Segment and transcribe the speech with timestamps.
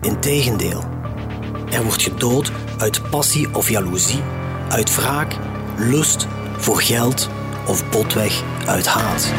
[0.00, 0.84] Integendeel.
[1.70, 4.22] Er wordt gedood uit passie of jaloezie,
[4.68, 5.36] uit wraak,
[5.76, 7.28] lust, voor geld
[7.66, 9.32] of botweg uit haat.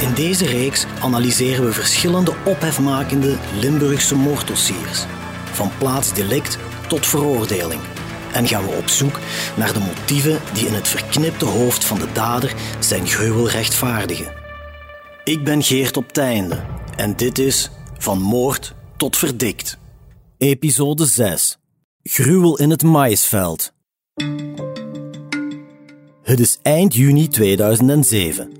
[0.00, 5.04] In deze reeks analyseren we verschillende ophefmakende Limburgse moorddossiers,
[5.52, 7.80] van plaatsdelict tot veroordeling.
[8.32, 9.18] En gaan we op zoek
[9.56, 14.32] naar de motieven die in het verknipte hoofd van de dader zijn gruwel rechtvaardigen.
[15.24, 19.78] Ik ben Geert op Teinde en dit is Van Moord tot Verdikt.
[20.38, 21.58] Episode 6.
[22.02, 23.72] Gruwel in het maïsveld.
[26.22, 28.50] Het is eind juni 2007.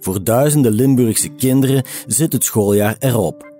[0.00, 3.54] Voor duizenden Limburgse kinderen zit het schooljaar erop.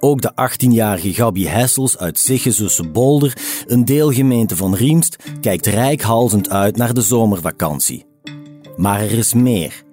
[0.00, 6.76] Ook de 18-jarige Gabi Hessels uit Siggezusse Bolder, een deelgemeente van Riemst, kijkt rijkhalzend uit
[6.76, 8.06] naar de zomervakantie.
[8.76, 9.86] Maar er is meer.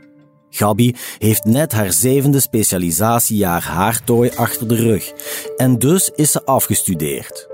[0.55, 5.13] Gabi heeft net haar zevende specialisatiejaar haartooi achter de rug
[5.57, 7.47] en dus is ze afgestudeerd.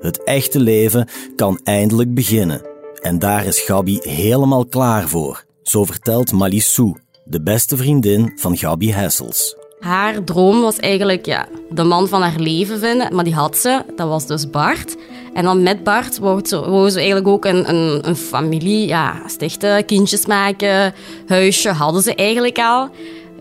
[0.00, 2.62] Het echte leven kan eindelijk beginnen.
[3.00, 5.44] En daar is Gabi helemaal klaar voor.
[5.62, 9.56] Zo vertelt Malissou, de beste vriendin van Gabi Hessels.
[9.80, 13.84] Haar droom was eigenlijk ja, de man van haar leven vinden, maar die had ze.
[13.96, 14.96] Dat was dus Bart.
[15.34, 20.26] En dan met Bart wou ze, eigenlijk ook een, een, een, familie ja, stichten, kindjes
[20.26, 20.94] maken,
[21.26, 22.88] huisje hadden ze eigenlijk al.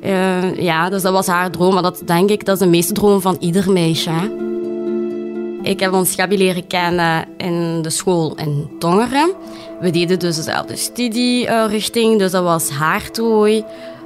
[0.04, 1.74] Uh, ja, dus dat was haar droom.
[1.74, 4.12] Maar dat denk ik, dat is de meeste droom van ieder meisje.
[5.62, 9.34] Ik heb ons Gabi leren kennen in de school in Tongeren.
[9.80, 13.64] We deden dus dezelfde studierichting, dus dat was haartooi.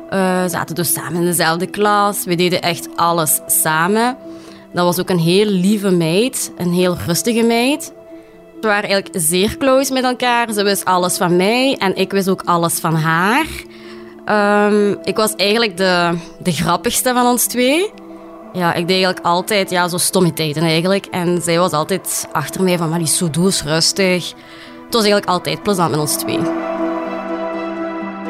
[0.09, 2.23] We zaten dus samen in dezelfde klas.
[2.23, 4.17] We deden echt alles samen.
[4.73, 7.93] Dat was ook een heel lieve meid, een heel rustige meid.
[8.61, 10.51] We waren eigenlijk zeer close met elkaar.
[10.53, 13.45] Ze wist alles van mij en ik wist ook alles van haar.
[14.25, 17.91] Um, ik was eigenlijk de, de grappigste van ons twee.
[18.53, 21.05] Ja, ik deed eigenlijk altijd ja, zo stommiteiten eigenlijk.
[21.05, 24.29] En zij was altijd achter mij van, maar die zo eens rustig.
[24.85, 26.39] Het was eigenlijk altijd plezant met ons twee.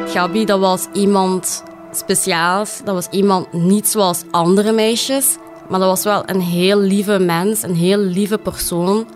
[0.06, 1.62] Gabi, dat was iemand
[1.92, 2.80] speciaals.
[2.84, 5.36] Dat was iemand niet zoals andere meisjes.
[5.68, 9.06] Maar dat was wel een heel lieve mens, een heel lieve persoon.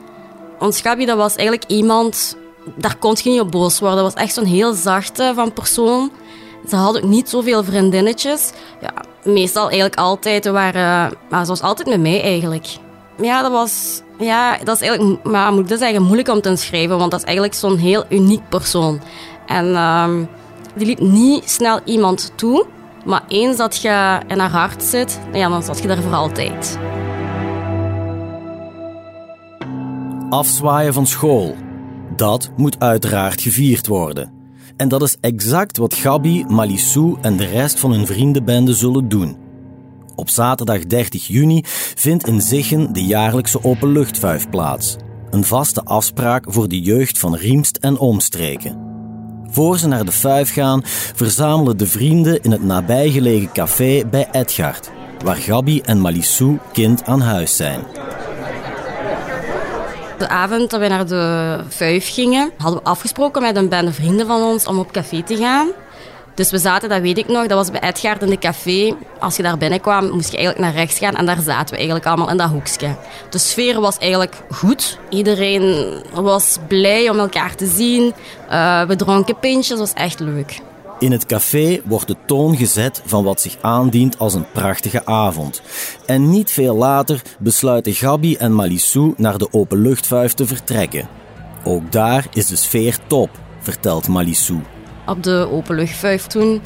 [0.58, 2.36] Ons Gabi, dat was eigenlijk iemand...
[2.76, 4.02] Daar kon je niet op boos worden.
[4.02, 6.10] Dat was echt zo'n heel zachte van persoon.
[6.68, 8.50] Ze had ook niet zoveel vriendinnetjes.
[8.80, 8.92] Ja,
[9.24, 10.46] meestal eigenlijk altijd.
[10.46, 12.66] waren, maar ze was altijd met mij eigenlijk.
[13.20, 14.02] Ja, dat was...
[14.18, 15.24] Ja, dat is eigenlijk...
[15.24, 16.98] Maar moet dat zeggen, moeilijk om te schrijven.
[16.98, 19.00] Want dat is eigenlijk zo'n heel uniek persoon.
[19.46, 20.08] En uh,
[20.74, 22.66] die liet niet snel iemand toe.
[23.08, 26.78] Maar eens dat je in haar hart zit, ja, dan zat je daar voor altijd.
[30.30, 31.56] Afzwaaien van school.
[32.16, 34.32] Dat moet uiteraard gevierd worden.
[34.76, 39.36] En dat is exact wat Gabi, Malissou en de rest van hun vriendenbende zullen doen.
[40.14, 41.60] Op zaterdag 30 juni
[41.94, 44.96] vindt in Zichen de jaarlijkse openluchtvuif plaats.
[45.30, 48.87] Een vaste afspraak voor de jeugd van Riemst en omstreken.
[49.50, 50.80] Voor ze naar de vuif gaan,
[51.14, 54.90] verzamelen de vrienden in het nabijgelegen café bij Edgard,
[55.24, 57.80] waar Gabi en Malissou kind aan huis zijn.
[60.18, 64.26] De avond dat we naar de vuif gingen, hadden we afgesproken met een bende vrienden
[64.26, 65.68] van ons om op café te gaan.
[66.38, 68.94] Dus we zaten, dat weet ik nog, dat was bij Edgaard in de café.
[69.20, 72.06] Als je daar binnenkwam, moest je eigenlijk naar rechts gaan en daar zaten we eigenlijk
[72.06, 72.96] allemaal in dat hoekje.
[73.30, 74.98] De sfeer was eigenlijk goed.
[75.08, 78.12] Iedereen was blij om elkaar te zien.
[78.50, 80.60] Uh, we dronken pintjes, was echt leuk.
[80.98, 85.62] In het café wordt de toon gezet van wat zich aandient als een prachtige avond.
[86.06, 91.08] En niet veel later besluiten Gabi en Malissou naar de openluchtvuif te vertrekken.
[91.64, 93.30] Ook daar is de sfeer top,
[93.60, 94.60] vertelt Malissou.
[95.08, 96.62] Op de openluchtvuif toen.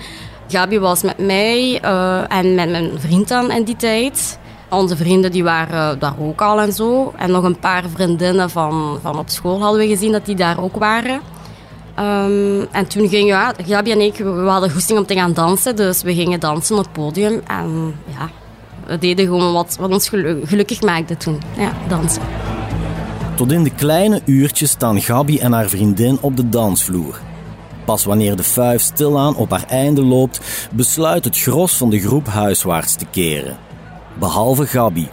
[0.48, 4.38] Gabi was met mij uh, en met mijn vriend dan in die tijd.
[4.70, 7.12] Onze vrienden die waren daar ook al en zo.
[7.16, 10.62] En nog een paar vriendinnen van, van op school hadden we gezien dat die daar
[10.62, 11.20] ook waren.
[11.98, 15.76] Um, en toen gingen ja, Gabi en ik, we hadden goesting om te gaan dansen.
[15.76, 17.40] Dus we gingen dansen op het podium.
[17.46, 18.30] En ja,
[18.86, 20.08] we deden gewoon wat, wat ons
[20.44, 21.40] gelukkig maakte toen.
[21.56, 22.22] Ja, dansen.
[23.34, 27.20] Tot in de kleine uurtjes staan Gabi en haar vriendin op de dansvloer.
[27.84, 30.40] Pas wanneer de fuif stilaan op haar einde loopt,
[30.72, 33.58] besluit het gros van de groep huiswaarts te keren.
[34.18, 35.08] behalve Gabi.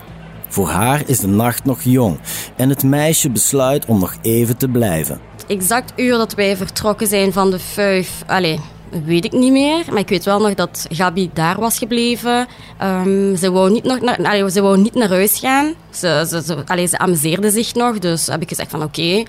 [0.47, 2.19] Voor haar is de nacht nog jong
[2.55, 5.19] en het meisje besluit om nog even te blijven.
[5.47, 8.59] Exact uur dat wij vertrokken zijn van de Fuif, allee,
[9.05, 9.83] weet ik niet meer.
[9.89, 12.47] Maar ik weet wel nog dat Gabi daar was gebleven.
[12.83, 15.73] Um, ze, wou niet nog naar, ze wou niet naar huis gaan.
[15.89, 17.99] Ze, ze, ze, ze amuseerde zich nog.
[17.99, 19.23] Dus heb ik gezegd van oké,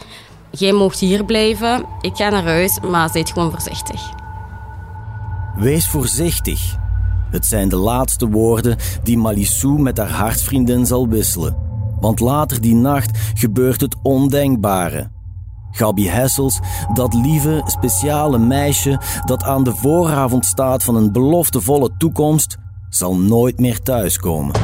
[0.51, 1.85] jij moogt hier blijven.
[2.01, 4.01] Ik ga naar huis, maar zijt gewoon voorzichtig.
[5.57, 6.79] Wees voorzichtig.
[7.31, 11.57] Het zijn de laatste woorden die Malissou met haar hartsvriendin zal wisselen.
[12.01, 15.11] Want later die nacht gebeurt het ondenkbare.
[15.71, 16.61] Gabi Hessels,
[16.95, 22.57] dat lieve, speciale meisje dat aan de vooravond staat van een beloftevolle toekomst,
[22.89, 24.55] zal nooit meer thuiskomen.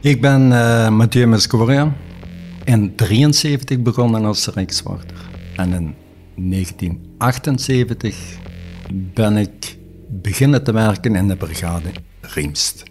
[0.00, 1.82] Ik ben uh, Mathieu Mescoria.
[2.64, 5.16] In 1973 begonnen als rijkswachter.
[5.56, 5.94] En in
[6.34, 8.38] 1978
[8.90, 9.78] ben ik
[10.08, 11.88] beginnen te werken in de brigade
[12.20, 12.82] Riemst.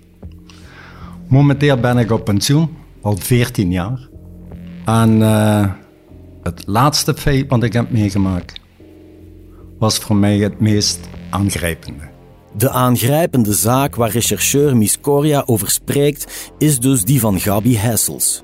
[1.28, 2.70] Momenteel ben ik op pensioen,
[3.02, 4.08] al 14 jaar.
[4.86, 5.72] En uh,
[6.44, 8.60] het laatste feit wat ik heb meegemaakt
[9.80, 11.00] was voor mij het meest
[11.30, 12.17] aangrijpende.
[12.58, 18.44] De aangrijpende zaak waar rechercheur Miscoria over spreekt, is dus die van Gabi Hessels.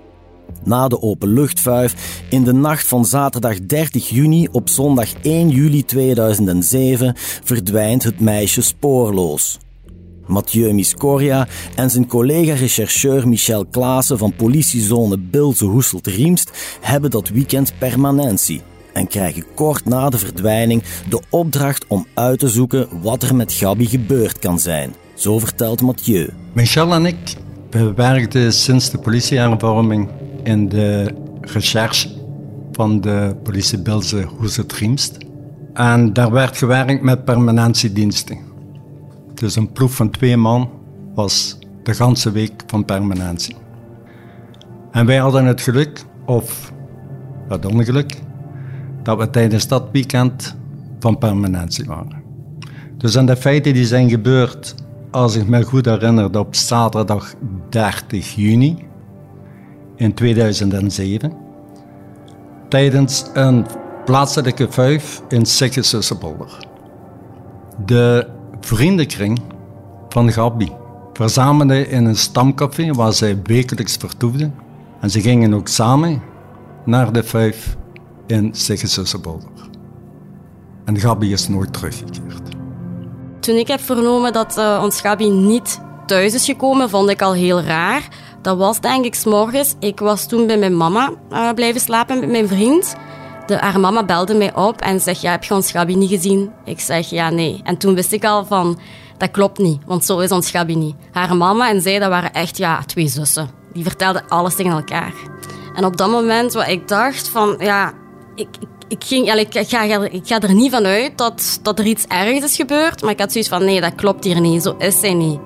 [0.64, 7.14] Na de openluchtvuif in de nacht van zaterdag 30 juni op zondag 1 juli 2007
[7.44, 9.58] verdwijnt het meisje spoorloos.
[10.28, 16.52] Mathieu Miscoria en zijn collega-rechercheur Michel Klaassen van politiezone Bilze-Hoeselt-Riemst
[16.82, 18.62] hebben dat weekend permanentie
[18.94, 23.54] en krijgen kort na de verdwijning de opdracht om uit te zoeken wat er met
[23.54, 24.94] Gabi gebeurd kan zijn.
[25.14, 26.30] Zo vertelt Mathieu.
[26.54, 27.36] Michel en ik
[27.96, 30.10] werkten sinds de politiehervorming
[30.44, 32.10] in de recherche
[32.72, 35.18] van de politie Bilze Hoeselt-Riemst.
[35.74, 38.38] En daar werd gewerkt met permanentiediensten.
[39.34, 40.70] Dus een ploeg van twee man
[41.16, 43.56] was de ganse week van permanentie.
[44.92, 46.72] En wij hadden het geluk, of
[47.48, 48.22] het ongeluk,
[49.04, 50.56] dat we tijdens dat weekend
[51.00, 52.22] van permanentie waren.
[52.98, 54.76] Dus aan de feiten die zijn gebeurd,
[55.12, 57.34] als ik me goed herinner, op zaterdag
[57.70, 58.78] 30 juni
[59.96, 61.34] in 2007,
[62.70, 63.66] tijdens een
[64.06, 66.68] plaatselijke vijf in Sikkesussenbolder.
[67.86, 68.28] De
[68.60, 69.42] vriendenkring
[70.10, 70.72] van Gabi
[71.14, 74.54] verzamelde in een stamcafé waar zij wekelijks vertoefden.
[75.00, 76.22] En ze gingen ook samen
[76.86, 77.78] naar de vijf
[78.34, 79.50] in Siggesussenbolder.
[80.86, 82.42] En Gabi is nooit teruggekeerd.
[83.40, 87.34] Toen ik heb vernomen dat uh, ons Gabi niet thuis is gekomen, vond ik al
[87.34, 88.08] heel raar.
[88.42, 89.76] Dat was denk ik s morgens.
[89.80, 92.96] Ik was toen bij mijn mama uh, blijven slapen met mijn vriend.
[93.46, 96.52] De, haar mama belde mij op en zegt, ja, heb je ons Gabi niet gezien?
[96.66, 97.62] Ik zeg, ja, nee.
[97.64, 98.80] En toen wist ik al van,
[99.18, 100.96] dat klopt niet, want zo is ons Gabi niet.
[101.12, 103.50] Haar mama en zij, dat waren echt ja, twee zussen.
[103.74, 105.14] Die vertelden alles tegen elkaar.
[105.76, 107.94] En op dat moment, wat ik dacht van, ja,
[108.36, 108.48] ik,
[108.88, 112.56] ik, ging, ga, ik ga er niet van uit dat, dat er iets ergs is
[112.56, 115.40] gebeurd, maar ik had zoiets van, nee, dat klopt hier niet, zo is zij niet.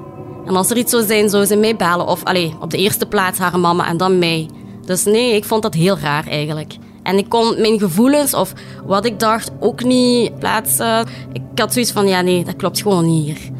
[0.45, 2.07] En als er iets zou zijn, zou ze mij bellen.
[2.07, 4.49] Of allee, op de eerste plaats haar mama en dan mij.
[4.85, 6.75] Dus nee, ik vond dat heel raar eigenlijk.
[7.03, 8.53] En ik kon mijn gevoelens of
[8.85, 11.07] wat ik dacht ook niet plaatsen.
[11.33, 13.51] Ik had zoiets van, ja nee, dat klopt gewoon niet hier.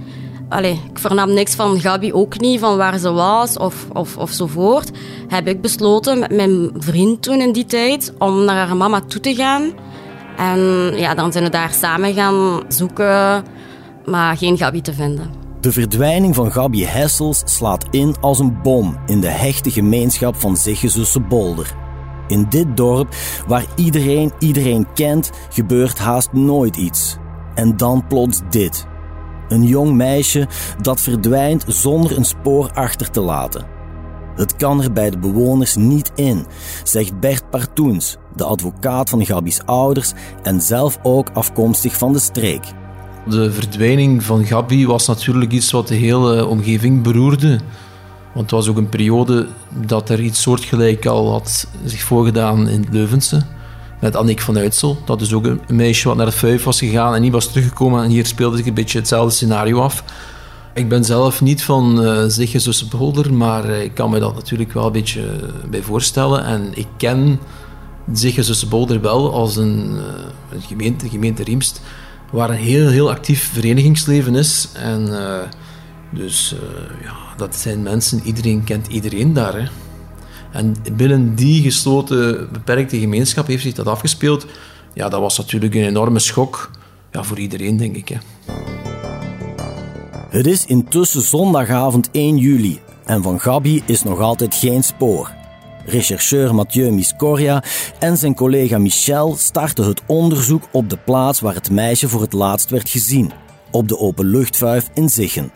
[0.50, 4.32] Allee, ik vernam niks van Gabi ook niet, van waar ze was of, of, of
[4.32, 4.92] zo voort.
[5.28, 9.22] Heb ik besloten met mijn vriend toen in die tijd om naar haar mama toe
[9.22, 9.72] te gaan.
[10.38, 10.60] En
[10.96, 13.44] ja, dan zijn we daar samen gaan zoeken,
[14.06, 15.32] maar geen Gabi te vinden.
[15.60, 20.58] De verdwijning van Gabi Hessels slaat in als een bom in de hechte gemeenschap van
[20.58, 21.76] Ziggezusse Bolder.
[22.28, 23.16] In dit dorp,
[23.48, 27.18] waar iedereen iedereen kent, gebeurt haast nooit iets.
[27.56, 28.88] En dan plots dit.
[29.50, 30.48] Een jong meisje
[30.82, 33.66] dat verdwijnt zonder een spoor achter te laten.
[34.36, 36.46] Het kan er bij de bewoners niet in,
[36.84, 40.14] zegt Bert Partoens, de advocaat van Gabi's ouders
[40.44, 42.64] en zelf ook afkomstig van de streek.
[43.30, 47.60] De verdwijning van Gabi was natuurlijk iets wat de hele omgeving beroerde.
[48.34, 49.48] Want het was ook een periode
[49.86, 53.46] dat er iets soortgelijk al had zich voorgedaan in Leuvense.
[54.00, 54.98] Met Annick van Uitsel.
[55.06, 58.04] Dat is ook een meisje wat naar het Vijf was gegaan en niet was teruggekomen.
[58.04, 60.04] En hier speelde zich een beetje hetzelfde scenario af.
[60.74, 64.74] Ik ben zelf niet van uh, Zigge Beholder, maar eh, ik kan me dat natuurlijk
[64.74, 66.46] wel een beetje eh, bij voorstellen.
[66.46, 67.40] En ik ken
[68.14, 69.98] Zigge Beholder wel als een,
[70.52, 71.82] een gemeente, gemeente Riemst,
[72.32, 74.70] waar een heel, heel actief verenigingsleven is.
[74.74, 75.10] En
[76.14, 76.56] dus
[77.04, 79.54] ja, dat zijn mensen, iedereen kent iedereen daar.
[79.54, 79.68] Hè.
[80.52, 84.46] En binnen die gesloten, beperkte gemeenschap heeft zich dat afgespeeld.
[84.94, 86.72] Ja, dat was natuurlijk een enorme schok
[87.12, 88.10] ja, voor iedereen, denk ik.
[88.10, 88.18] Hè.
[90.30, 95.32] Het is intussen zondagavond 1 juli en van Gabi is nog altijd geen spoor.
[95.86, 97.64] Rechercheur Mathieu Miscoria
[98.00, 102.34] en zijn collega Michel starten het onderzoek op de plaats waar het meisje voor het
[102.34, 103.32] laatst werd gezien,
[103.72, 105.52] op de openluchtvuif in Ziggen.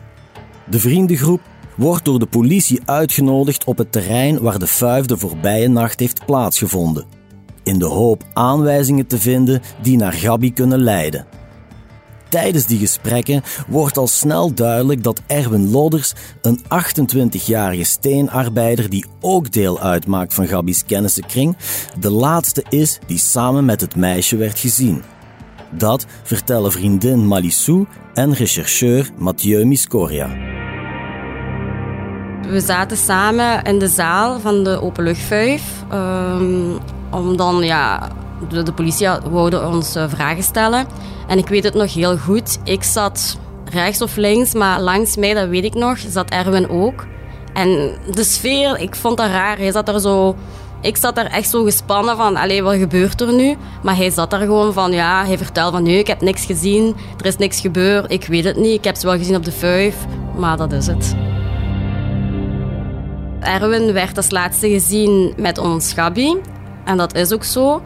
[0.69, 1.41] De vriendengroep
[1.81, 6.25] wordt door de politie uitgenodigd op het terrein waar de vuif de voorbije nacht heeft
[6.25, 7.05] plaatsgevonden,
[7.63, 11.25] in de hoop aanwijzingen te vinden die naar Gabi kunnen leiden.
[12.29, 19.51] Tijdens die gesprekken wordt al snel duidelijk dat Erwin Lodders, een 28-jarige steenarbeider die ook
[19.51, 21.57] deel uitmaakt van Gabi's kennissenkring,
[21.99, 25.01] de laatste is die samen met het meisje werd gezien.
[25.71, 30.60] Dat vertellen vriendin Malissou en rechercheur Mathieu Miscoria.
[32.49, 35.63] We zaten samen in de zaal van de openluchtvuif.
[35.93, 36.77] Um,
[37.11, 38.09] om dan, ja,
[38.49, 40.85] de, de politie wou ons uh, vragen stellen.
[41.27, 42.59] En ik weet het nog heel goed.
[42.63, 47.05] Ik zat rechts of links, maar langs mij, dat weet ik nog, zat Erwin ook.
[47.53, 49.57] En de sfeer, ik vond dat raar.
[49.57, 50.35] Hij zat er zo...
[50.81, 53.57] Ik zat er echt zo gespannen van, allee, wat gebeurt er nu?
[53.83, 56.95] Maar hij zat daar gewoon van, ja, hij vertelde van, nee, ik heb niks gezien,
[57.17, 59.51] er is niks gebeurd, ik weet het niet, ik heb ze wel gezien op de
[59.51, 59.95] vuif,
[60.37, 61.15] maar dat is het.
[63.41, 66.37] Erwin werd als laatste gezien met ons Gabi.
[66.85, 67.81] En dat is ook zo.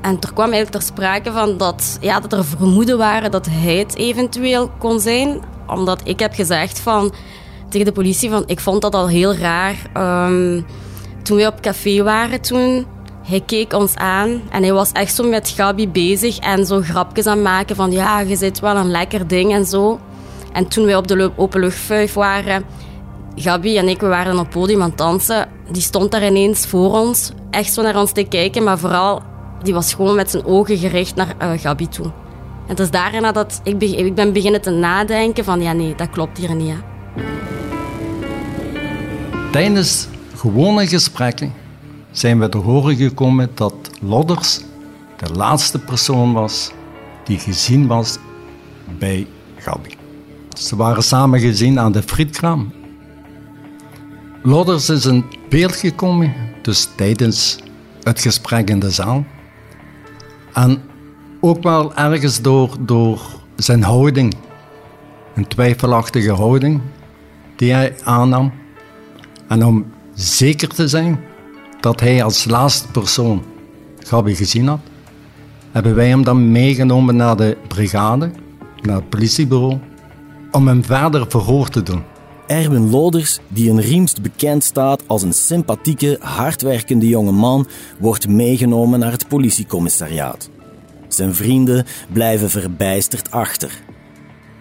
[0.00, 3.76] En er kwam eigenlijk ter sprake van dat, ja, dat er vermoeden waren dat hij
[3.76, 5.40] het eventueel kon zijn.
[5.66, 7.14] Omdat ik heb gezegd van,
[7.68, 9.76] tegen de politie van ik vond dat al heel raar.
[10.26, 10.66] Um,
[11.22, 12.86] toen we op café waren toen,
[13.22, 17.26] hij keek ons aan en hij was echt zo met Gabi bezig en zo grapjes
[17.26, 20.00] aan maken van ja, je zit wel een lekker ding en zo.
[20.52, 22.64] En toen wij op de openluchtvuif waren,
[23.36, 25.48] Gabi en ik, we waren op het podium aan het dansen.
[25.70, 29.22] Die stond daar ineens voor ons, echt zo naar ons te kijken, maar vooral
[29.62, 32.04] die was gewoon met zijn ogen gericht naar uh, Gabi toe.
[32.04, 36.10] En het is daarna dat ik, ik ben beginnen te nadenken van ja nee, dat
[36.10, 36.74] klopt hier niet.
[39.52, 41.52] Tijdens gewone gesprekken
[42.10, 44.60] zijn we te horen gekomen dat Lodders
[45.16, 46.70] de laatste persoon was
[47.24, 48.18] die gezien was
[48.98, 49.26] bij
[49.56, 49.90] Gabi.
[50.58, 52.72] Ze waren samen gezien aan de frietkraam.
[54.46, 57.58] Lodders is in beeld gekomen, dus tijdens
[58.02, 59.24] het gesprek in de zaal.
[60.52, 60.82] En
[61.40, 63.20] ook wel ergens door, door
[63.56, 64.34] zijn houding,
[65.34, 66.80] een twijfelachtige houding
[67.56, 68.52] die hij aannam.
[69.48, 71.20] En om zeker te zijn
[71.80, 73.42] dat hij als laatste persoon
[73.98, 74.80] Gabi gezien had,
[75.70, 78.30] hebben wij hem dan meegenomen naar de brigade,
[78.82, 79.78] naar het politiebureau,
[80.50, 82.02] om hem verder verhoor te doen.
[82.46, 87.66] Erwin Loders, die in Riemst bekend staat als een sympathieke, hardwerkende jonge man,
[87.98, 90.50] wordt meegenomen naar het politiecommissariaat.
[91.08, 93.82] Zijn vrienden blijven verbijsterd achter.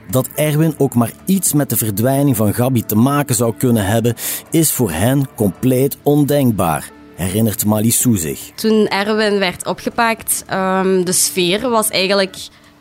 [0.09, 4.15] Dat Erwin ook maar iets met de verdwijning van Gabi te maken zou kunnen hebben,
[4.51, 8.51] is voor hen compleet ondenkbaar, herinnert Malissou zich.
[8.55, 12.35] Toen Erwin werd opgepakt, um, de sfeer was eigenlijk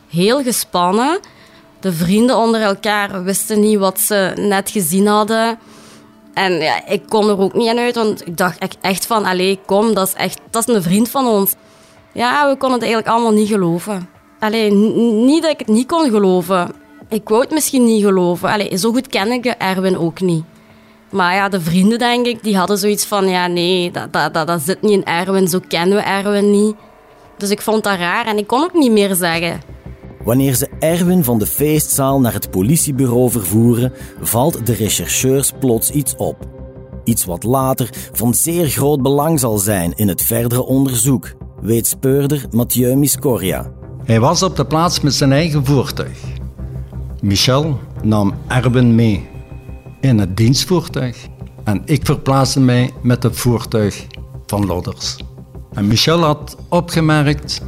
[0.09, 1.21] heel gespannen.
[1.82, 5.58] De vrienden onder elkaar wisten niet wat ze net gezien hadden.
[6.34, 9.60] En ja, ik kon er ook niet aan uit, want ik dacht echt van, allee,
[9.66, 11.54] kom, dat is echt, dat is een vriend van ons.
[12.12, 14.08] Ja, we konden het eigenlijk allemaal niet geloven.
[14.38, 16.72] Allee, niet dat ik het niet kon geloven.
[17.08, 18.48] Ik wou het misschien niet geloven.
[18.48, 20.44] Allee, zo goed ken ik Erwin ook niet.
[21.10, 23.28] Maar ja, de vrienden, denk ik, die hadden zoiets van...
[23.28, 25.48] Ja, nee, dat, dat, dat, dat zit niet in Erwin.
[25.48, 26.74] Zo kennen we Erwin niet.
[27.36, 29.60] Dus ik vond dat raar en ik kon ook niet meer zeggen.
[30.25, 36.17] Wanneer ze Erwin van de feestzaal naar het politiebureau vervoeren, valt de rechercheurs plots iets
[36.17, 36.37] op.
[37.05, 42.47] Iets wat later van zeer groot belang zal zijn in het verdere onderzoek, weet speurder
[42.50, 43.73] Mathieu Miscoria.
[44.05, 46.19] Hij was op de plaats met zijn eigen voertuig.
[47.21, 49.29] Michel nam Erwin mee
[50.00, 51.26] in het dienstvoertuig
[51.64, 54.07] en ik verplaatste mij met het voertuig
[54.47, 55.17] van Lodders.
[55.73, 57.61] En Michel had opgemerkt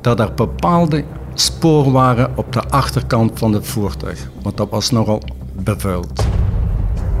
[0.00, 1.04] dat er bepaalde
[1.40, 6.24] spoor waren op de achterkant van het voertuig, want dat was nogal bevuild.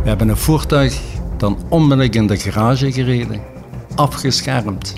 [0.02, 1.00] We hebben een voertuig
[1.36, 3.40] dan onmiddellijk in de garage gereden,
[3.94, 4.94] afgeschermd,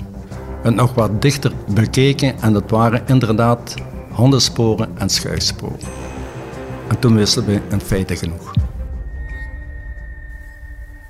[0.61, 3.75] het nog wat dichter bekeken en dat waren inderdaad
[4.11, 5.79] hondensporen en schuifsporen.
[6.87, 8.53] En toen wisten we in feite genoeg.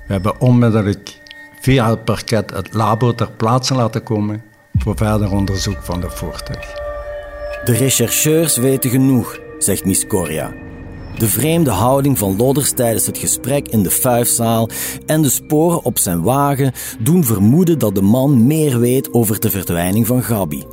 [0.06, 1.20] We hebben onmiddellijk
[1.60, 4.42] via het parket het labo ter plaatse laten komen
[4.74, 6.91] voor verder onderzoek van het voertuig.
[7.64, 10.52] De rechercheurs weten genoeg, zegt Miss Coria.
[11.18, 14.68] De vreemde houding van Lodders tijdens het gesprek in de fuifzaal
[15.06, 19.50] en de sporen op zijn wagen doen vermoeden dat de man meer weet over de
[19.50, 20.64] verdwijning van Gabi.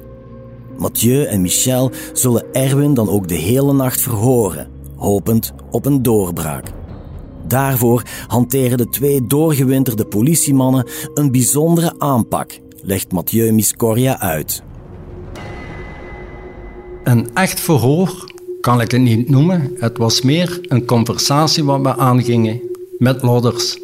[0.77, 6.65] Mathieu en Michel zullen Erwin dan ook de hele nacht verhoren, hopend op een doorbraak.
[7.47, 14.63] Daarvoor hanteren de twee doorgewinterde politiemannen een bijzondere aanpak, legt Mathieu Miscoria uit.
[17.03, 18.25] Een echt verhoor
[18.61, 19.75] kan ik het niet noemen.
[19.77, 22.61] Het was meer een conversatie wat we aangingen
[22.97, 23.79] met Lodders.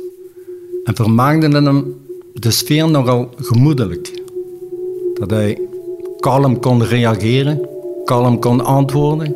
[0.83, 1.95] En vermaakten hem
[2.33, 4.21] de sfeer nogal gemoedelijk.
[5.13, 5.59] Dat hij
[6.19, 7.69] kalm kon reageren,
[8.05, 9.35] kalm kon antwoorden.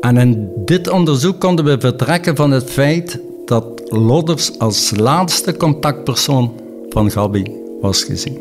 [0.00, 6.52] En in dit onderzoek konden we vertrekken van het feit dat Lodders als laatste contactpersoon
[6.88, 7.44] van Gabi
[7.80, 8.38] was gezien.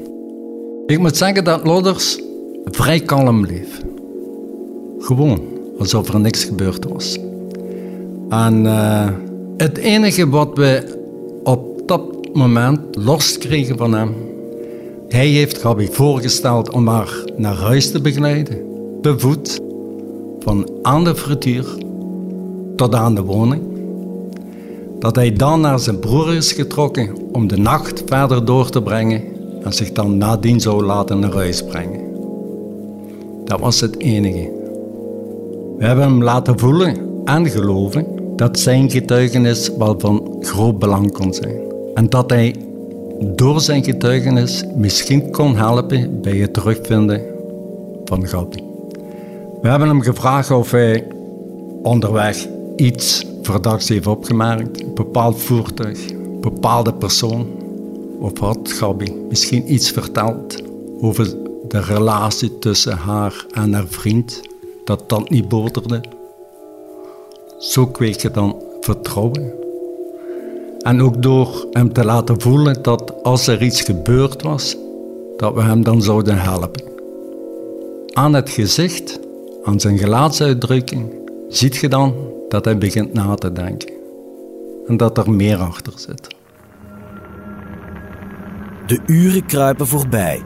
[0.86, 2.20] Ik moet zeggen dat Lodders
[2.66, 3.85] vrij kalm bleef.
[5.06, 5.40] Gewoon,
[5.80, 7.18] alsof er niks gebeurd was.
[8.30, 9.10] En uh,
[9.58, 11.00] het enige wat we
[11.44, 12.02] op dat
[12.34, 14.14] moment los kregen van hem,
[15.08, 18.58] hij heeft Gabi voorgesteld om haar naar huis te begeleiden,
[19.02, 19.62] te voet,
[20.40, 21.66] van aan de frituur
[22.76, 23.62] tot aan de woning.
[25.00, 29.24] Dat hij dan naar zijn broer is getrokken om de nacht verder door te brengen
[29.64, 32.00] en zich dan nadien zou laten naar huis brengen.
[33.44, 34.65] Dat was het enige.
[35.78, 38.06] We hebben hem laten voelen en geloven
[38.36, 41.58] dat zijn getuigenis wel van groot belang kon zijn.
[41.94, 42.56] En dat hij
[43.20, 47.22] door zijn getuigenis misschien kon helpen bij het terugvinden
[48.06, 48.64] van Gabi.
[49.62, 51.08] We hebben hem gevraagd of hij
[51.84, 54.82] onderweg iets verdachts heeft opgemerkt.
[54.82, 57.48] Een bepaald voertuig, een bepaalde persoon.
[58.20, 60.64] Of had Gabi misschien iets verteld
[61.02, 61.34] over
[61.68, 64.42] de relatie tussen haar en haar vriend,
[64.86, 66.02] dat dat niet boterde.
[67.58, 69.54] Zo kweek je dan vertrouwen.
[70.80, 74.78] En ook door hem te laten voelen dat als er iets gebeurd was,
[75.38, 76.84] dat we hem dan zouden helpen.
[78.14, 79.20] Aan het gezicht,
[79.64, 81.14] aan zijn gelaatsuitdrukking,
[81.50, 82.14] ziet je dan
[82.50, 83.94] dat hij begint na te denken.
[84.88, 86.28] En dat er meer achter zit.
[88.88, 90.44] De uren kruipen voorbij.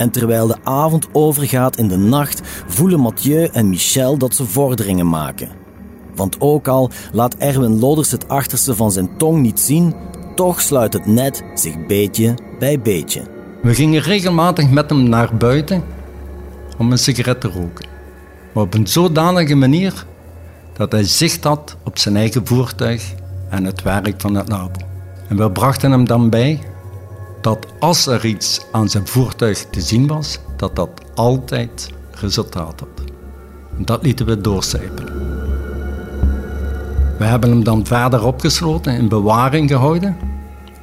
[0.00, 5.08] En terwijl de avond overgaat in de nacht, voelen Mathieu en Michel dat ze vorderingen
[5.08, 5.48] maken.
[6.14, 9.94] Want ook al laat Erwin Loders het achterste van zijn tong niet zien,
[10.34, 13.22] toch sluit het net zich beetje bij beetje.
[13.62, 15.82] We gingen regelmatig met hem naar buiten
[16.78, 17.86] om een sigaret te roken.
[18.52, 20.06] Maar op een zodanige manier
[20.72, 23.14] dat hij zicht had op zijn eigen voertuig
[23.48, 24.80] en het werk van het labo.
[25.28, 26.60] En we brachten hem dan bij
[27.40, 33.10] dat als er iets aan zijn voertuig te zien was, dat dat altijd resultaat had.
[33.76, 35.12] En dat lieten we doorcijpelen.
[37.18, 40.16] We hebben hem dan verder opgesloten, in bewaring gehouden.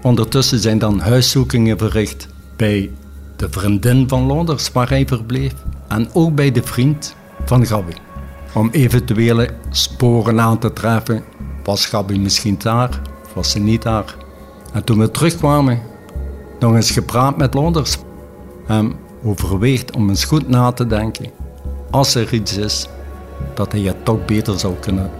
[0.01, 2.91] Ondertussen zijn dan huiszoekingen verricht bij
[3.35, 5.53] de vriendin van Londers waar hij verbleef
[5.87, 7.15] en ook bij de vriend
[7.45, 7.93] van Gabi.
[8.53, 11.23] Om eventuele sporen aan te treffen,
[11.63, 13.01] was Gabi misschien daar
[13.33, 14.15] was ze niet daar.
[14.73, 15.81] En toen we terugkwamen,
[16.59, 17.97] nog eens gepraat met Londers.
[18.65, 21.31] Hem overweegt om eens goed na te denken,
[21.91, 22.87] als er iets is,
[23.53, 25.11] dat hij het toch beter zou kunnen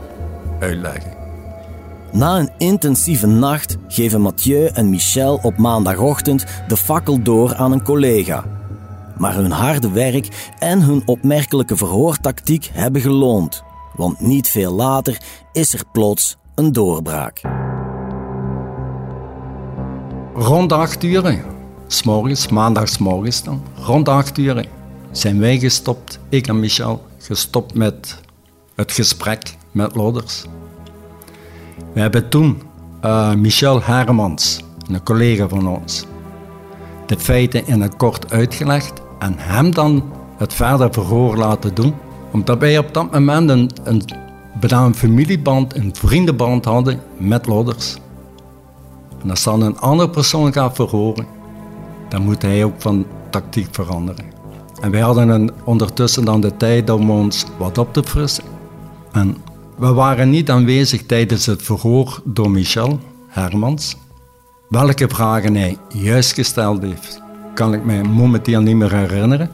[0.59, 1.15] uitleggen.
[2.11, 7.83] Na een intensieve nacht geven Mathieu en Michel op maandagochtend de fakkel door aan een
[7.83, 8.43] collega.
[9.17, 13.63] Maar hun harde werk en hun opmerkelijke verhoortactiek hebben geloond,
[13.95, 15.21] want niet veel later
[15.51, 17.66] is er plots een doorbraak.
[20.37, 21.43] Rond acht uur,
[21.87, 24.65] s'morgens, maandagsmorgens dan, rond acht uur
[25.11, 28.21] zijn wij gestopt, ik en Michel, gestopt met
[28.75, 30.43] het gesprek met Loders.
[31.93, 32.61] We hebben toen
[33.05, 34.59] uh, Michel Hermans,
[34.91, 36.05] een collega van ons,
[37.05, 41.93] de feiten in het kort uitgelegd en hem dan het verder verhoor laten doen.
[42.31, 44.03] Omdat wij op dat moment een, een,
[44.59, 47.97] een familieband, een vriendenband hadden met Lodders.
[49.23, 51.25] En als dan een andere persoon gaat verhoren,
[52.09, 54.25] dan moet hij ook van tactiek veranderen.
[54.81, 58.43] En wij hadden een, ondertussen dan de tijd om ons wat op te frissen.
[59.11, 59.37] En
[59.77, 63.95] we waren niet aanwezig tijdens het verhoor door Michel Hermans.
[64.69, 67.21] Welke vragen hij juist gesteld heeft,
[67.53, 69.49] kan ik mij momenteel niet meer herinneren.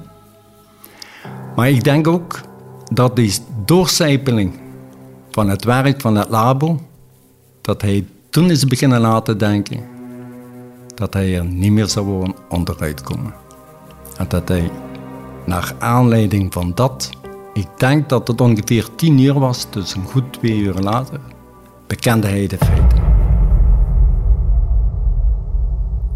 [1.55, 2.39] Maar ik denk ook
[2.91, 3.33] dat die
[3.65, 4.53] doorcijpeling
[5.31, 6.79] van het werk van het labo,
[7.61, 9.79] dat hij toen is beginnen laten denken
[10.95, 13.33] dat hij er niet meer zou onderuit komen.
[14.17, 14.71] En dat hij
[15.45, 17.09] naar aanleiding van dat
[17.53, 21.19] ik denk dat het ongeveer tien uur was, dus een goed twee uur later,
[21.87, 23.01] bekende hij de feiten.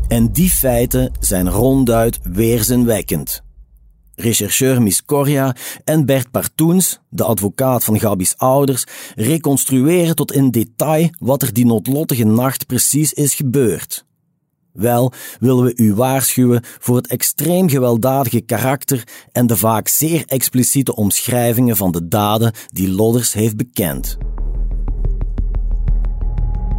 [0.08, 3.44] En die feiten zijn ronduit weerzinwekkend.
[4.20, 8.84] Rechercheur Miss Coria en Bert Partoens, de advocaat van Gabi's ouders,
[9.16, 14.06] reconstrueren tot in detail wat er die noodlottige nacht precies is gebeurd.
[14.74, 20.96] Wel willen we u waarschuwen voor het extreem gewelddadige karakter en de vaak zeer expliciete
[20.96, 24.18] omschrijvingen van de daden die Lodders heeft bekend.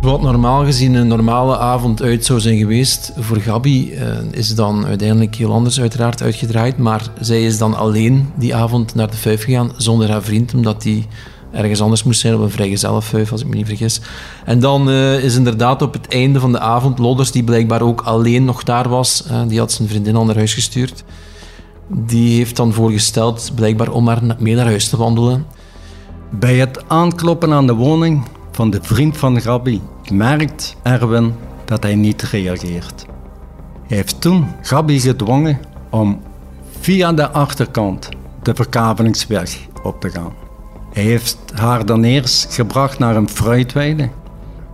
[0.00, 4.86] Wat normaal gezien een normale avond uit zou zijn geweest voor Gabi, eh, is dan
[4.86, 6.78] uiteindelijk heel anders uiteraard uitgedraaid.
[6.78, 10.82] Maar zij is dan alleen die avond naar de vijf gegaan zonder haar vriend, omdat
[10.82, 11.06] die
[11.52, 14.00] ergens anders moest zijn op een vrijgezellenfuif, als ik me niet vergis.
[14.44, 18.00] En dan uh, is inderdaad op het einde van de avond Lodders, die blijkbaar ook
[18.00, 21.04] alleen nog daar was, uh, die had zijn vriendin al naar huis gestuurd.
[21.88, 25.46] Die heeft dan voorgesteld, blijkbaar, om maar mee naar huis te wandelen.
[26.30, 28.22] Bij het aankloppen aan de woning
[28.58, 29.80] van de vriend van Gabi
[30.12, 33.06] merkt Erwin dat hij niet reageert.
[33.86, 35.58] Hij heeft toen Gabi gedwongen
[35.90, 36.20] om
[36.80, 38.08] via de achterkant
[38.42, 40.32] de verkavelingsweg op te gaan.
[40.92, 44.08] Hij heeft haar dan eerst gebracht naar een fruitweide.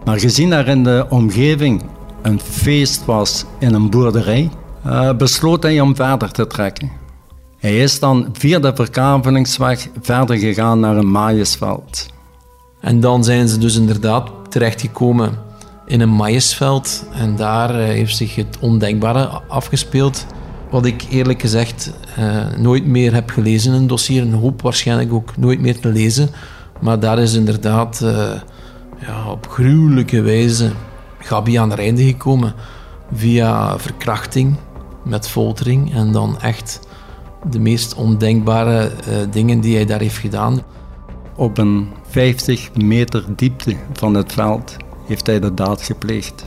[0.05, 1.83] Maar gezien er in de omgeving
[2.23, 4.51] een feest was in een boerderij,
[4.87, 6.91] uh, besloot hij om verder te trekken.
[7.59, 12.13] Hij is dan via de verkavelingsweg verder gegaan naar een maïsveld.
[12.85, 15.33] En dan zijn ze dus inderdaad terechtgekomen
[15.87, 17.05] in een maïsveld.
[17.15, 20.27] En daar uh, heeft zich het ondenkbare afgespeeld.
[20.71, 24.23] Wat ik eerlijk gezegd uh, nooit meer heb gelezen in een dossier.
[24.23, 26.29] En hoop waarschijnlijk ook nooit meer te lezen.
[26.81, 28.31] Maar daar is inderdaad uh,
[29.01, 30.71] ja, op gruwelijke wijze
[31.19, 32.55] Gabi aan het einde gekomen.
[33.15, 34.57] Via verkrachting
[35.05, 35.95] met foltering.
[35.95, 36.81] En dan echt
[37.51, 38.91] de meest ondenkbare
[39.31, 40.63] dingen die hij daar heeft gedaan.
[41.37, 46.45] Op een 50 meter diepte van het veld heeft hij de daad gepleegd.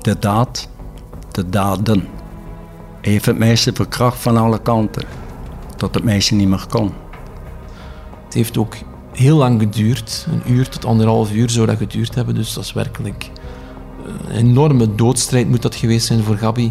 [0.00, 0.68] De daad,
[1.30, 2.08] de daden.
[3.00, 5.04] Hij heeft het meisje verkracht van alle kanten,
[5.76, 6.92] tot het meisje niet meer kon.
[8.24, 8.74] Het heeft ook
[9.12, 12.72] heel lang geduurd, een uur tot anderhalf uur zou dat geduurd hebben, dus dat is
[12.72, 13.30] werkelijk
[14.04, 16.70] een enorme doodstrijd moet dat geweest zijn voor Gabi.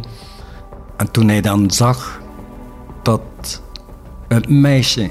[0.97, 2.21] En toen hij dan zag
[3.03, 3.61] dat
[4.27, 5.09] het meisje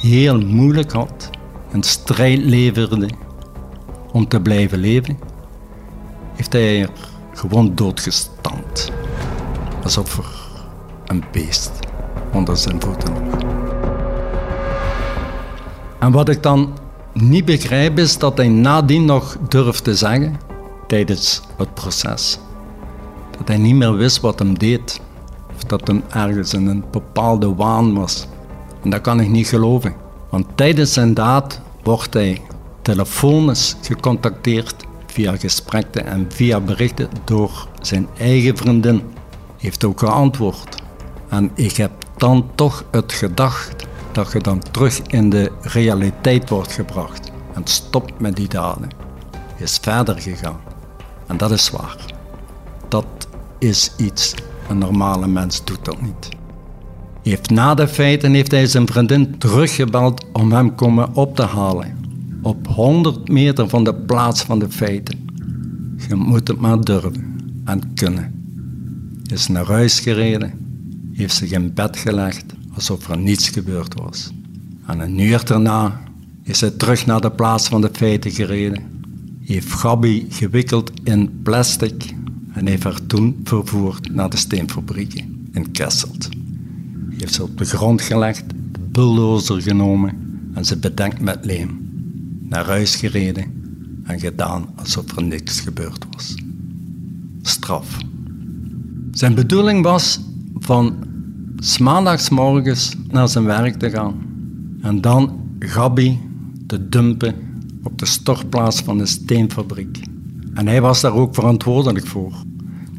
[0.00, 1.30] heel moeilijk had,
[1.72, 3.08] een strijd leverde
[4.12, 5.18] om te blijven leven,
[6.34, 6.90] heeft hij er
[7.32, 8.92] gewoon doodgestampt.
[9.82, 10.24] Alsof er
[11.06, 11.70] een beest
[12.32, 13.40] onder zijn voeten lag.
[15.98, 16.78] En wat ik dan
[17.12, 20.36] niet begrijp is dat hij nadien nog durft te zeggen,
[20.86, 22.38] tijdens het proces,
[23.38, 25.00] dat hij niet meer wist wat hem deed.
[25.54, 28.26] Of dat hem ergens in een bepaalde waan was.
[28.82, 29.94] En dat kan ik niet geloven.
[30.30, 32.42] Want tijdens zijn daad wordt hij
[32.82, 34.74] telefonisch gecontacteerd
[35.06, 39.02] via gesprekken en via berichten door zijn eigen vriendin.
[39.56, 40.82] Heeft ook geantwoord.
[41.28, 46.72] En ik heb dan toch het gedacht dat je dan terug in de realiteit wordt
[46.72, 47.30] gebracht.
[47.54, 48.88] En stopt met die daden.
[49.56, 50.60] Is verder gegaan.
[51.26, 52.04] En dat is waar.
[52.88, 53.06] Dat
[53.58, 54.34] is iets.
[54.68, 56.39] Een normale mens doet dat niet.
[57.22, 61.98] Heeft na de feiten heeft hij zijn vriendin teruggebeld om hem komen op te halen.
[62.42, 65.28] Op 100 meter van de plaats van de feiten.
[66.08, 68.34] Je moet het maar durven en kunnen.
[69.32, 70.52] Is naar huis gereden,
[71.12, 74.30] heeft zich in bed gelegd alsof er niets gebeurd was.
[74.86, 76.00] En een uur daarna
[76.42, 78.82] is hij terug naar de plaats van de feiten gereden.
[79.44, 82.14] Heeft Gabi gewikkeld in plastic
[82.52, 86.28] en heeft haar toen vervoerd naar de steenfabrieken in Kesselt
[87.20, 90.14] heeft ze op de grond gelegd, de bulldozer genomen
[90.54, 91.90] en ze bedenkt met leem.
[92.48, 93.44] Naar huis gereden
[94.04, 96.34] en gedaan alsof er niks gebeurd was.
[97.42, 97.98] Straf.
[99.12, 100.20] Zijn bedoeling was
[100.58, 100.94] van
[101.78, 104.14] maandagsmorgens naar zijn werk te gaan
[104.82, 106.18] en dan Gabi
[106.66, 107.34] te dumpen
[107.82, 110.00] op de stortplaats van de steenfabriek.
[110.54, 112.32] En hij was daar ook verantwoordelijk voor.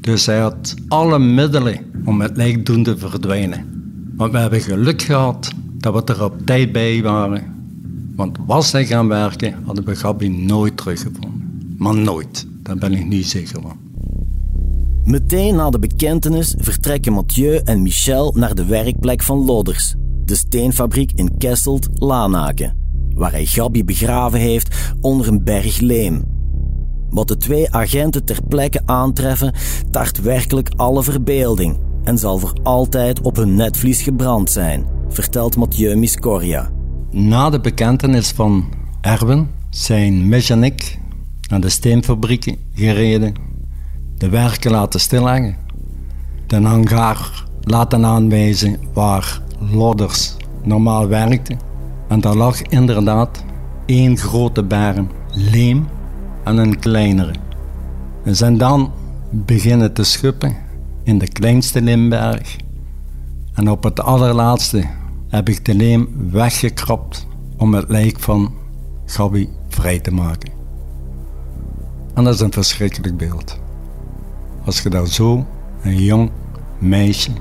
[0.02, 3.81] Dus hij had alle middelen om het lijk te verdwijnen.
[4.22, 7.44] Want we hebben geluk gehad dat we er op tijd bij waren.
[8.16, 11.76] Want was hij gaan werken, hadden we Gabi nooit teruggevonden.
[11.78, 13.78] Maar nooit, daar ben ik niet zeker van.
[15.04, 21.12] Meteen na de bekentenis vertrekken Mathieu en Michel naar de werkplek van Lodders, de steenfabriek
[21.16, 22.78] in Kesselt-Lanaken,
[23.16, 26.24] waar hij Gabi begraven heeft onder een berg leem.
[27.10, 29.54] Wat de twee agenten ter plekke aantreffen,
[29.90, 35.96] tart werkelijk alle verbeelding en zal voor altijd op hun netvlies gebrand zijn, vertelt Mathieu
[35.96, 36.70] Miscoria.
[37.12, 38.66] Na de bekentenis van
[39.02, 41.00] Erwin zijn Mich en ik
[41.50, 43.34] naar de steenfabrieken gereden,
[44.18, 45.56] de werken laten stilleggen,
[46.48, 51.56] de hangar laten aanwijzen waar lodders normaal werkte.
[52.08, 53.44] En daar lag inderdaad
[53.86, 55.88] één grote berm leem
[56.44, 57.34] en een kleinere.
[58.24, 58.92] We zijn dan
[59.30, 60.56] beginnen te schuppen
[61.04, 62.58] in de kleinste limberg.
[63.54, 64.86] En op het allerlaatste
[65.28, 68.54] heb ik de leem weggekrapt om het lijk van
[69.06, 70.52] Gabi vrij te maken.
[72.14, 73.60] En dat is een verschrikkelijk beeld.
[74.66, 75.46] Als je daar zo
[75.82, 76.32] een jong
[76.80, 77.32] meisje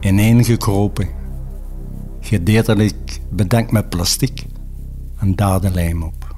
[0.00, 1.08] ineengekropen,
[2.20, 4.46] gedeeltelijk bedekt met plastic
[5.16, 6.36] en daar de lijm op.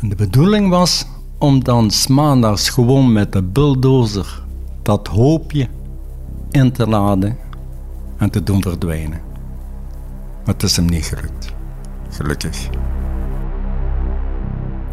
[0.00, 1.06] En de bedoeling was
[1.38, 4.46] om dan maandags gewoon met de bulldozer
[4.88, 5.68] dat hoopje
[6.50, 7.36] in te laden
[8.16, 9.20] en te doen verdwijnen.
[10.44, 11.54] Maar het is hem niet gelukt.
[12.10, 12.68] Gelukkig.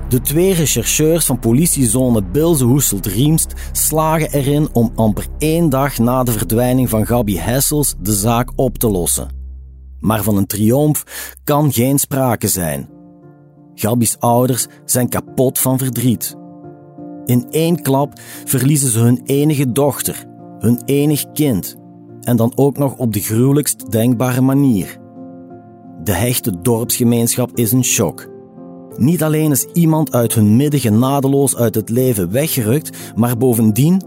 [0.10, 6.90] De twee rechercheurs van politiezone Bilze-Hoeselt-Riemst slagen erin om amper één dag na de verdwijning
[6.90, 9.30] van Gabi Hessels de zaak op te lossen.
[10.00, 11.04] Maar van een triomf
[11.44, 12.90] kan geen sprake zijn.
[13.74, 16.36] Gabi's ouders zijn kapot van verdriet.
[17.26, 18.14] In één klap
[18.46, 20.26] verliezen ze hun enige dochter,
[20.60, 21.76] hun enig kind,
[22.22, 24.98] en dan ook nog op de gruwelijkst denkbare manier.
[26.04, 28.28] De hechte dorpsgemeenschap is in shock.
[28.98, 34.02] Niet alleen is iemand uit hun midden genadeloos uit het leven weggerukt, maar bovendien,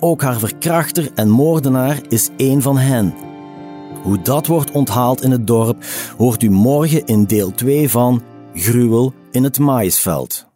[0.00, 3.14] ook haar verkrachter en moordenaar is één van hen.
[4.02, 5.84] Hoe dat wordt onthaald in het dorp,
[6.16, 8.22] hoort u morgen in deel 2 van
[8.54, 10.49] Gruwel in het Maïsveld.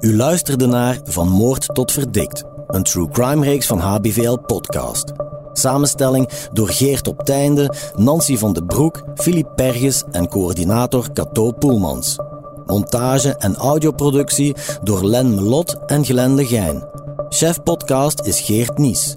[0.00, 5.12] U luisterde naar Van Moord tot Verdikt, een true crime reeks van HBVL Podcast.
[5.52, 12.18] Samenstelling door Geert op Teinde, Nancy van de Broek, Filip Perges en coördinator Cato Poelmans.
[12.66, 16.88] Montage en audioproductie door Len Melot en Glenn Legijn.
[17.28, 19.14] Chef podcast is Geert Nies.